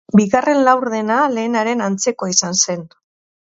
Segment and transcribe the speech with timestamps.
[0.19, 2.85] Bigarren laurdena lehenaren antzekoa izan zen.